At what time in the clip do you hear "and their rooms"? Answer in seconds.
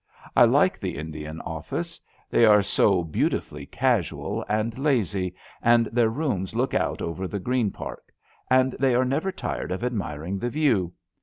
5.61-6.55